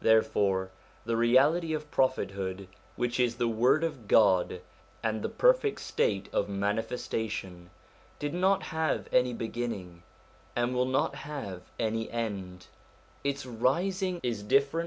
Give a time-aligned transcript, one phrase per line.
[0.00, 0.70] Therefore
[1.04, 4.62] the reality of prophethood, which is the Word of God
[5.02, 7.68] and the perfect state of manifestation,
[8.18, 10.04] did not have any beginning,
[10.56, 12.68] and will not have any end;
[13.22, 14.84] its rising is different from all